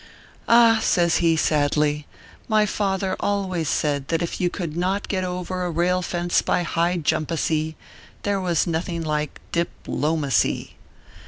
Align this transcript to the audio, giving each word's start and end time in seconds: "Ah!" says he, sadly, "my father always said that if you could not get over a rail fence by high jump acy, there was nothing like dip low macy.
"Ah!" 0.49 0.79
says 0.81 1.17
he, 1.17 1.35
sadly, 1.35 2.07
"my 2.47 2.65
father 2.65 3.15
always 3.19 3.69
said 3.69 4.07
that 4.07 4.23
if 4.23 4.41
you 4.41 4.49
could 4.49 4.75
not 4.75 5.07
get 5.07 5.23
over 5.23 5.63
a 5.63 5.69
rail 5.69 6.01
fence 6.01 6.41
by 6.41 6.63
high 6.63 6.97
jump 6.97 7.29
acy, 7.29 7.75
there 8.23 8.41
was 8.41 8.65
nothing 8.65 9.03
like 9.03 9.39
dip 9.51 9.69
low 9.85 10.17
macy. 10.17 10.75